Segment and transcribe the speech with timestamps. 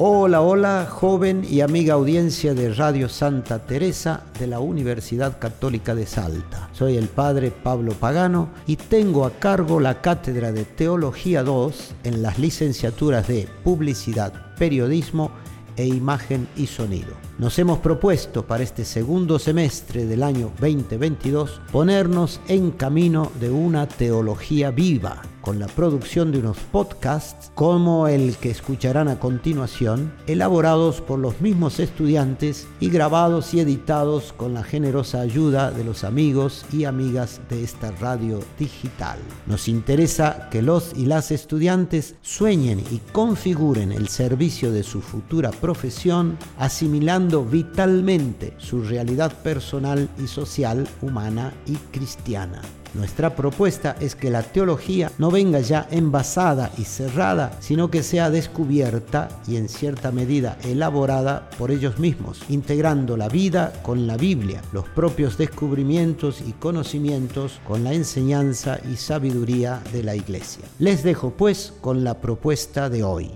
[0.00, 6.06] Hola, hola, joven y amiga audiencia de Radio Santa Teresa de la Universidad Católica de
[6.06, 6.70] Salta.
[6.72, 12.22] Soy el padre Pablo Pagano y tengo a cargo la cátedra de Teología 2 en
[12.22, 15.32] las licenciaturas de Publicidad, Periodismo
[15.76, 17.14] e Imagen y Sonido.
[17.38, 23.88] Nos hemos propuesto para este segundo semestre del año 2022 ponernos en camino de una
[23.88, 31.00] teología viva con la producción de unos podcasts como el que escucharán a continuación, elaborados
[31.00, 36.66] por los mismos estudiantes y grabados y editados con la generosa ayuda de los amigos
[36.70, 39.18] y amigas de esta radio digital.
[39.46, 45.50] Nos interesa que los y las estudiantes sueñen y configuren el servicio de su futura
[45.50, 52.60] profesión, asimilando vitalmente su realidad personal y social, humana y cristiana.
[52.94, 58.30] Nuestra propuesta es que la teología no venga ya envasada y cerrada, sino que sea
[58.30, 64.62] descubierta y en cierta medida elaborada por ellos mismos, integrando la vida con la Biblia,
[64.72, 70.64] los propios descubrimientos y conocimientos con la enseñanza y sabiduría de la Iglesia.
[70.78, 73.30] Les dejo pues con la propuesta de hoy.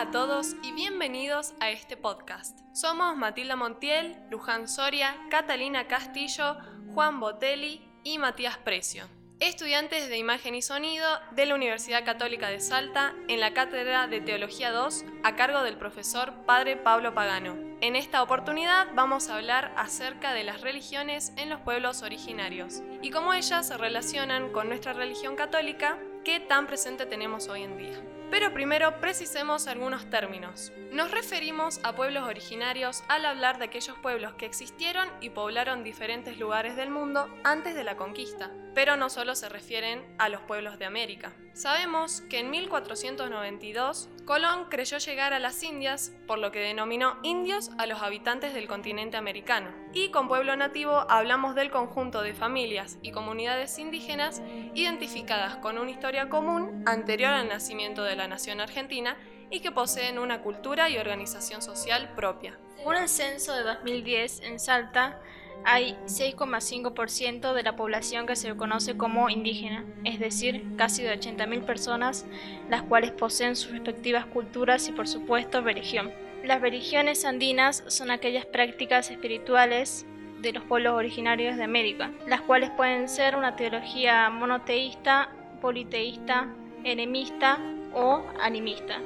[0.00, 2.60] A todos y bienvenidos a este podcast.
[2.72, 6.56] Somos Matilda Montiel, Luján Soria, Catalina Castillo,
[6.94, 9.04] Juan Botelli y Matías Precio,
[9.40, 14.22] estudiantes de Imagen y Sonido de la Universidad Católica de Salta en la Cátedra de
[14.22, 17.58] Teología 2 a cargo del profesor Padre Pablo Pagano.
[17.82, 23.10] En esta oportunidad vamos a hablar acerca de las religiones en los pueblos originarios y
[23.10, 28.19] cómo ellas se relacionan con nuestra religión católica que tan presente tenemos hoy en día.
[28.30, 30.72] Pero primero precisemos algunos términos.
[30.92, 36.38] Nos referimos a pueblos originarios al hablar de aquellos pueblos que existieron y poblaron diferentes
[36.38, 40.78] lugares del mundo antes de la conquista, pero no solo se refieren a los pueblos
[40.78, 41.32] de América.
[41.54, 47.70] Sabemos que en 1492 Colón creyó llegar a las Indias, por lo que denominó indios
[47.78, 49.79] a los habitantes del continente americano.
[49.92, 54.40] Y con pueblo nativo hablamos del conjunto de familias y comunidades indígenas
[54.74, 59.16] identificadas con una historia común anterior al nacimiento de la nación argentina
[59.50, 62.56] y que poseen una cultura y organización social propia.
[62.76, 65.20] Según el censo de 2010 en Salta,
[65.64, 71.64] hay 6,5% de la población que se conoce como indígena, es decir, casi de 80.000
[71.64, 72.26] personas,
[72.70, 76.12] las cuales poseen sus respectivas culturas y por supuesto religión.
[76.44, 80.06] Las religiones andinas son aquellas prácticas espirituales
[80.40, 85.30] de los pueblos originarios de América, las cuales pueden ser una teología monoteísta,
[85.60, 86.48] politeísta,
[86.82, 87.58] enemista
[87.92, 89.00] o animista.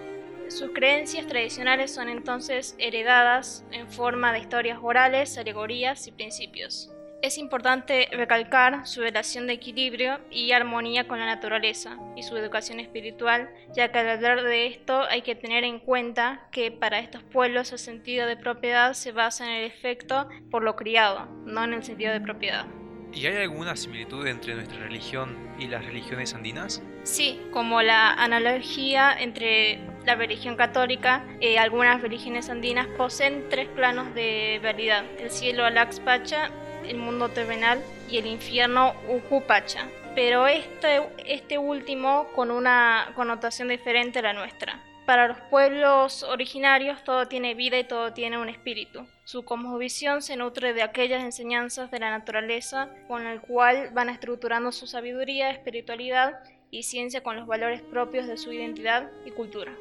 [0.48, 6.93] Sus creencias tradicionales son entonces heredadas en forma de historias orales, alegorías y principios.
[7.24, 12.80] Es importante recalcar su relación de equilibrio y armonía con la naturaleza y su educación
[12.80, 17.22] espiritual, ya que al hablar de esto hay que tener en cuenta que para estos
[17.22, 21.72] pueblos el sentido de propiedad se basa en el efecto por lo criado, no en
[21.72, 22.66] el sentido de propiedad.
[23.14, 26.82] ¿Y hay alguna similitud entre nuestra religión y las religiones andinas?
[27.04, 34.14] Sí, como la analogía entre la religión católica y algunas religiones andinas poseen tres planos
[34.14, 36.50] de realidad, el cielo Alaxpacha,
[36.86, 44.20] el mundo terrenal y el infierno Ujupacha, pero este, este último con una connotación diferente
[44.20, 44.80] a la nuestra.
[45.06, 49.06] Para los pueblos originarios todo tiene vida y todo tiene un espíritu.
[49.24, 54.72] Su cosmovisión se nutre de aquellas enseñanzas de la naturaleza con el cual van estructurando
[54.72, 56.40] su sabiduría, espiritualidad
[56.70, 59.72] y ciencia con los valores propios de su identidad y cultura.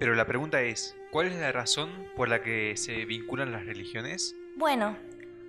[0.00, 4.34] Pero la pregunta es, ¿cuál es la razón por la que se vinculan las religiones?
[4.56, 4.96] Bueno,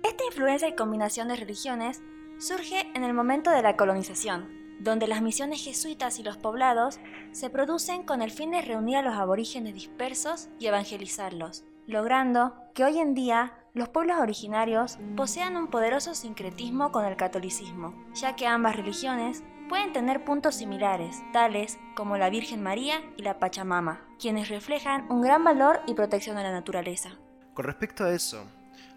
[0.04, 2.02] esta influencia y combinación de religiones
[2.38, 7.00] surge en el momento de la colonización, donde las misiones jesuitas y los poblados
[7.32, 12.84] se producen con el fin de reunir a los aborígenes dispersos y evangelizarlos, logrando que
[12.84, 18.46] hoy en día los pueblos originarios posean un poderoso sincretismo con el catolicismo, ya que
[18.46, 24.50] ambas religiones pueden tener puntos similares, tales como la Virgen María y la Pachamama, quienes
[24.50, 27.18] reflejan un gran valor y protección de la naturaleza.
[27.54, 28.44] Con respecto a eso,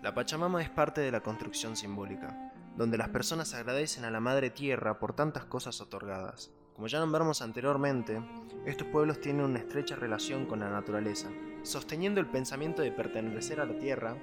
[0.04, 4.52] la Pachamama es parte de la construcción simbólica, donde las personas agradecen a la Madre
[4.52, 6.52] Tierra por tantas cosas otorgadas.
[6.76, 8.22] Como ya nombramos anteriormente,
[8.68, 11.30] estos pueblos tienen una estrecha relación con la naturaleza,
[11.64, 14.16] sosteniendo el pensamiento de pertenecer a la Tierra,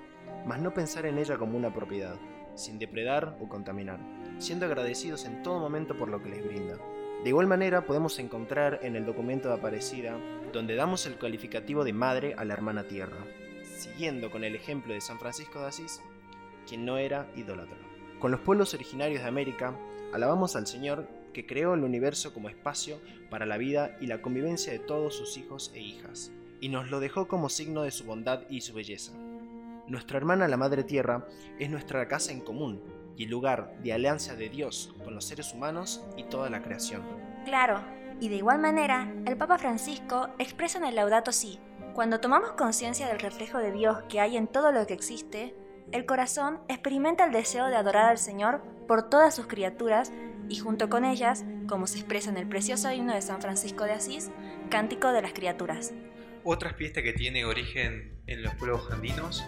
[0.47, 2.15] mas no pensar en ella como una propiedad,
[2.55, 3.99] sin depredar o contaminar,
[4.38, 6.79] siendo agradecidos en todo momento por lo que les brinda.
[7.25, 10.17] De igual manera podemos encontrar en el documento de Aparecida,
[10.53, 13.19] donde damos el calificativo de madre a la hermana tierra.
[13.85, 16.01] Siguiendo con el ejemplo de San Francisco de Asís,
[16.67, 17.77] quien no era idólatra.
[18.19, 19.79] Con los pueblos originarios de América,
[20.15, 22.99] alabamos al Señor que creó el universo como espacio
[23.29, 26.33] para la vida y la convivencia de todos sus hijos e hijas,
[26.63, 29.13] y nos lo dejó como signo de su bondad y su belleza.
[29.87, 31.29] Nuestra hermana la Madre Tierra
[31.59, 32.83] es nuestra casa en común
[33.19, 37.03] y el lugar de alianza de Dios con los seres humanos y toda la creación.
[37.45, 37.83] Claro,
[38.19, 41.59] y de igual manera, el Papa Francisco expresa en el Laudato Si,
[41.94, 45.55] cuando tomamos conciencia del reflejo de Dios que hay en todo lo que existe,
[45.93, 50.12] el corazón experimenta el deseo de adorar al Señor por todas sus criaturas
[50.49, 53.93] y junto con ellas, como se expresa en el precioso himno de San Francisco de
[53.93, 54.31] Asís,
[54.70, 55.94] Cántico de las Criaturas.
[56.43, 59.44] Otra fiesta que tiene origen en los pueblos andinos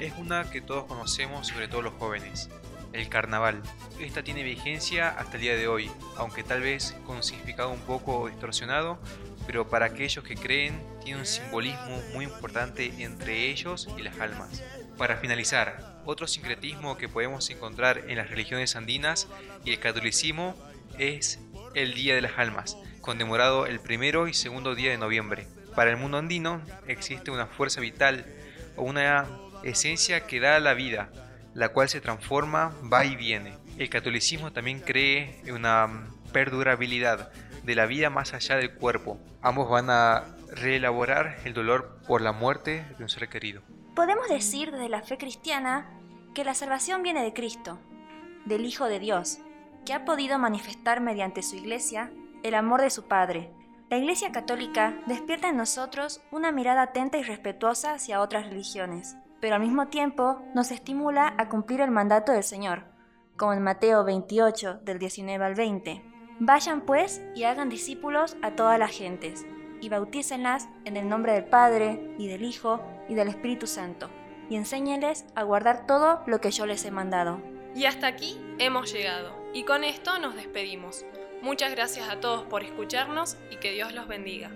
[0.00, 2.48] es una que todos conocemos, sobre todo los jóvenes,
[2.94, 3.62] el carnaval.
[4.00, 7.80] Esta tiene vigencia hasta el día de hoy, aunque tal vez con un significado un
[7.80, 8.98] poco distorsionado,
[9.46, 14.62] pero para aquellos que creen tiene un simbolismo muy importante entre ellos y las almas.
[14.96, 19.28] Para finalizar, otro sincretismo que podemos encontrar en las religiones andinas
[19.64, 20.54] y el catolicismo
[20.98, 21.38] es
[21.74, 25.46] el Día de las Almas, conmemorado el primero y segundo día de noviembre.
[25.74, 28.26] Para el mundo andino existe una fuerza vital
[28.76, 29.26] o una
[29.62, 31.10] esencia que da la vida,
[31.54, 33.56] la cual se transforma, va y viene.
[33.78, 37.30] El catolicismo también cree en una perdurabilidad
[37.62, 39.18] de la vida más allá del cuerpo.
[39.42, 43.62] Ambos van a reelaborar el dolor por la muerte de un ser querido.
[43.94, 45.90] Podemos decir desde la fe cristiana
[46.34, 47.78] que la salvación viene de Cristo,
[48.44, 49.38] del Hijo de Dios,
[49.84, 52.12] que ha podido manifestar mediante su iglesia
[52.42, 53.50] el amor de su Padre.
[53.88, 59.56] La Iglesia Católica despierta en nosotros una mirada atenta y respetuosa hacia otras religiones, pero
[59.56, 62.84] al mismo tiempo nos estimula a cumplir el mandato del Señor,
[63.36, 66.04] como en Mateo 28 del 19 al 20.
[66.38, 69.44] Vayan pues y hagan discípulos a todas las gentes,
[69.80, 74.10] y bautícenlas en el nombre del Padre, y del Hijo, y del Espíritu Santo,
[74.48, 77.40] y enséñenles a guardar todo lo que yo les he mandado.
[77.74, 81.04] Y hasta aquí hemos llegado, y con esto nos despedimos.
[81.42, 84.50] Muchas gracias a todos por escucharnos y que Dios los bendiga.